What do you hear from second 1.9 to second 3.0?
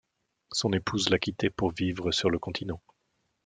sur le continent.